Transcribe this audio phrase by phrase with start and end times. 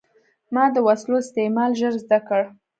[0.53, 2.41] ما د وسلو استعمال ژر زده کړ.